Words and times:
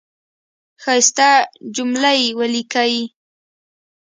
ښایسته 0.83 1.29
جملی 1.75 2.21
ولیکی 2.39 2.93